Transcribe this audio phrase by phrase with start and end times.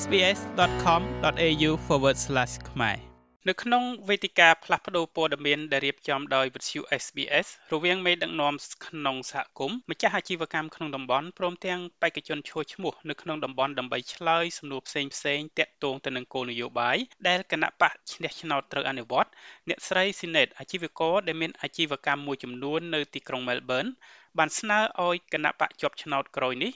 [0.00, 1.70] sbs.com.au/
[2.70, 2.98] ខ្មែរ
[3.48, 8.54] នៅក្នុងវេទិកាផ្លាស់ប្តូរព័ត៌មានដែលរៀបចំដោយវិទ្យុ SBS រវាងមេដឹកនាំ
[8.86, 16.96] ក្នុងសហគមន៍ម្ចាស់អាជីវកម្មក្នុងតំបន់ព្រមទាំងបេក្ខជនឈ្មោះឈ្មោះនៅក្នុងតំបន់ដើម្បីឆ្លើយសំណួរផ្សេងផ្សេងទាក់ទងទៅនឹងគោលនយោបាយ
[17.28, 19.30] ដែលគណៈបកឈ្នះឆ្នោតត្រូវអនុវត្ត
[19.68, 23.90] អ្នកស្រីស៊ីណេតអាជីវករដែលមានអាជីវកម្មមួយចំនួននៅទីក្រុង Melbourne
[24.38, 26.72] បានស្នើឲ្យគណៈបកជាប់ឆ្នោតក្រោយនេះ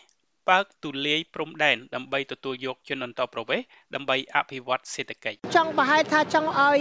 [0.51, 6.79] បើកទូលាយព្រំដែនដើម្បីទទួលយកជនអន្តោប្រវេសន៍ដើម្បីអភិវឌ្ឍសេដ្ឋកិច្ចចង់ប្រហែលថាចង់ឲ្យ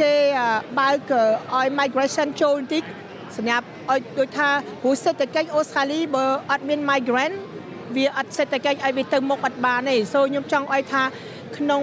[0.00, 0.14] គេ
[0.80, 1.12] បើក
[1.56, 2.84] ឲ្យ migration ចូលបន្តិច
[3.36, 4.48] សម្រាប់ឲ្យដូចថា
[4.82, 7.36] ព្រោះសេដ្ឋកិច្ចអូស្ត្រាលីបើអត់មាន migrant
[7.96, 11.02] វាអត់សេដ្ឋកិច្ចឲ្យវាទៅមុខអត់បានទេ so ខ្ញុំចង់ឲ្យថា
[11.58, 11.82] ក្នុង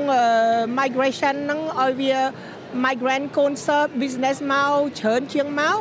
[0.79, 2.15] migration ហ្នឹងឲ្យវា
[2.85, 5.77] migrant concert business មកច្រើនជាងមក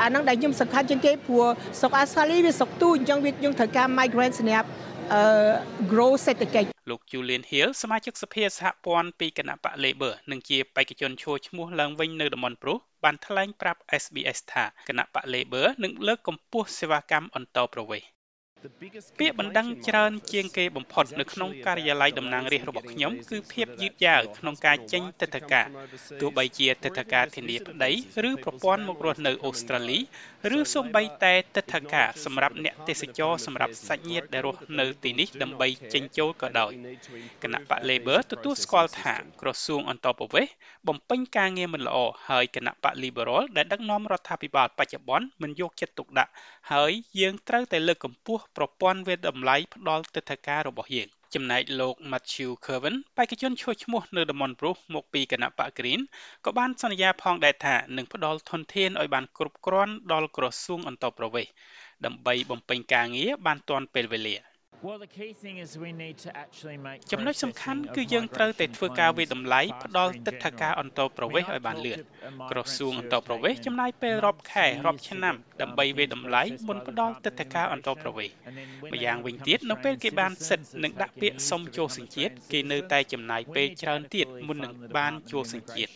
[0.00, 1.46] អាហ្នឹងដែលខ្ញុំសំខាន់ជាងគេព្រោះ
[1.78, 4.68] ស្រុកអូស្ត្រាលីវាស្រុកទូអញ្ចឹងវាយើងត្រូវការ migrant សម្រាប់
[5.12, 5.22] អឺ
[5.92, 18.17] grow សេដ្ឋកិច្ចលោក Julian Hill សមាជិកសភាសហព័ន្ធពីគណៈបក Labor និងជាបេក្ខជនឈរឈ្មោះឡើងវិញនៅតំបន់ប្រុសបានថ្លែងប្រាប់ SBS ថាគណៈបក Labor នឹងលើកកម្ពស់សេវាកម្មអន្តោប្រវេសន៍
[18.60, 25.66] ពាក្យបណ្ដឹងច្រើនជាងគេបំផុតនៅក្នុងការិយាល័យតំណាងរាស្ត្ររបស់ខ្ញុំគឺភាពយឺតយ៉ាវក្នុងការចេញទិដ្ឋាការ
[26.20, 27.90] ទោះបីជាទិដ្ឋាការធានាប្តី
[28.28, 29.98] ឬប្រព័ន្ធមករស់នៅអូស្ត្រាលី
[30.56, 36.72] ឬសូម្បីតែទិដ្ឋាការសម្រាប់អ្នកទេសចរសម្រាប់សាច់ញាតិដែលរស់នៅទីនេះដើម្បីចេញចូលក៏ដោយ
[37.42, 40.52] គណៈបក Labor ទទួលស្គាល់ថាក្រសួងអន្តរប្រវេសន៍
[40.88, 41.98] បំពេញការងារមិនល្អ
[42.28, 46.32] ហើយគណៈបក Liberal ដែលដឹកនាំរដ្ឋាភិបាលបច្ចុប្បន្នមិនយកចិត្តទុកដាក់
[46.72, 56.00] ហើយយើងត្រូវតែលើកកម្ពស់ប្រព័ន្ធវេតម្លៃផ្ដល់ទិដ្ឋាការរបស់យើងចំណែកលោក Matthew Kerwin បេក្ខជនឈ្មោះឈ្មោះនៅតំបន់ប្រុសមកពីគណៈបក Green
[56.44, 61.52] ក៏បានសន្យាផងដែរថានឹងផ្ដល់ធនធានឲ្យបានគ្រប់គ្រាន់ដល់ក្រសួងអន្តរប្រវេសន៍
[62.04, 64.36] ដើម្បីបំពេញការងារបានទាន់ពេលវេលា។
[67.12, 71.98] ចំណុចសំខាន់គឺយើងត្រូវតែធ្វើការវិតម្លៃផ្ដល់ទឹកថាការអន្តរប្រវេសឲ្យបានលឿន
[72.50, 78.30] ក្រសួងអន្តរប្រវេសចំណាយពេលរាប់ខែរាប់ឆ្នាំដើម្បីវិតម្លៃមុនផ្ដល់ទឹកថាការអន្តរប្រវេស
[78.92, 85.92] ម្យ៉ាងវិញទៀតនៅពេលគេបានសិទ្ធនឹងដាក់ពាក្យសុំចូលសញ្ជាតិគេនៅតែចំណាយពេលច្រើនទៀតមុននឹងបានចូលសញ្ជាតិ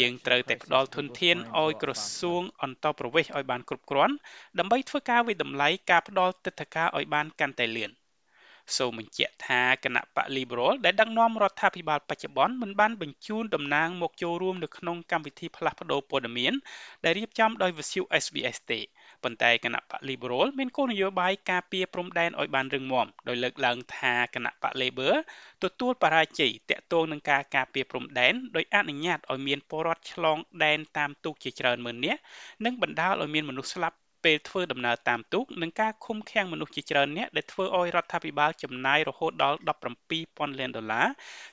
[0.00, 4.14] យើងត្រូវតែផ្ដល់ធនធានឲ្យក្រសួងអន្តរប្រវេសឲ្យបានគ្រប់គ្រាន់
[4.58, 7.92] ដើម្បីធ្វើការវិតម្លៃការផ្ដល់ទឹកថាការឲ្យបានកាន់តែលឿន
[8.76, 16.52] សូមបញ្ជាក់ថាគណៈបក Liberal ដែលដឹកនាំរដ្ឋាភិបាលបច្ចុប្បន្នមិនបានបញ្ជូនតំណាងមកចូលរួមនៅក្នុងកម្មវិធីផ្លាស់ប្តូរព័ត៌មាន
[17.04, 18.80] ដែលរៀបចំដោយវិទ្យុ SBS ទេ
[19.22, 25.14] ប៉ុន្តែគណៈបក Liberal មានគោលនយោបាយការពារព្រំដែនឲ្យបានរឹងមាំដោយលើកឡើងថាគណៈបក Labor
[25.64, 32.20] ទទួលបរាជ័យតាក់ទងនឹងការការពារព្រំដែនដោយអនុញ្ញាតឲ្យមានពលរដ្ឋឆ្លងដែនតាមទូកជាច្រើនម៉ឺននាក់
[32.64, 39.58] និងបណ្ដាលឲ្យមានមនុស្សស្លាប់ ពេលធ្វើដំណើរតាមទូកនិងការឃុំឃាំងមនុស្សជាច្រើនអ្នកដែលធ្វើឲ្យរដ្ឋាភិបាលចំណាយរហូតដល់
[40.08, 41.06] 17,000លានដុល្លារ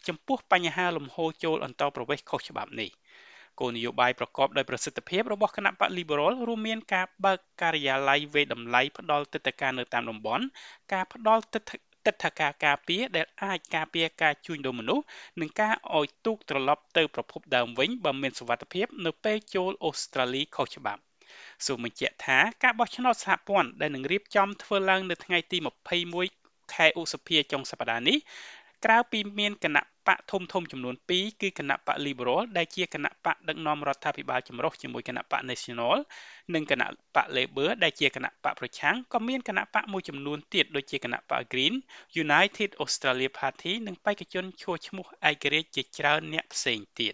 [0.08, 2.90] ចំពោះបញ្ហាលំហូរចូលអន្តរប្រវេសន៍ខុសច្បាប់នេះ
[3.59, 10.44] គោលនយោបាយប្រកបដោយប្រសិទ្ធភាពរបស់គណៈបក Liberal រួមមានការបើកការិយាល័យវេតម្លៃផ្ដល់ទិដ្ឋាការនៅតាមតំបន់
[10.94, 11.74] ការផ្ដល់ទិដ្ឋ
[12.06, 15.06] ទិដ្ឋាការការពារដែលអាចការពារការជួញដូរមនុស្ស
[15.42, 21.10] និងការឲ្យទូកត្រឡប់ទៅប្រភពដើមវិញបើមានសុវត្ថិភាពនៅពេលចូលអូស្ត្រាលីខុសច្បាប់
[21.67, 25.57] សូមបញ្ជាក់ថាការបោះឆ្នោតសហព័ន្ធដែលនឹងរៀបចំធ្វើឡើងនៅថ្ងៃទី
[26.16, 28.17] 21ខែឧសភាចុងសប្តាហ៍នេះ
[28.85, 35.95] ក្រៅពីមានគណៈបកធំធំចំនួន2គឺគណៈបក Liberal ដែលជាគណៈបកដឹកនាំរដ្ឋាភិបាលចម្រុះជាមួយគណៈបក National
[36.53, 41.75] និងគណៈបក Labor ដែលជាគណៈបកប្រឆាំងក៏មានគណៈបកមួយចំនួនទៀតដូចជាគណៈបក Green
[42.23, 47.13] United Australia Party និងបេក្ខជនឈ្មោះឈ្មោះឯករាជ្យជាច្រើនអ្នកផ្សេងទៀត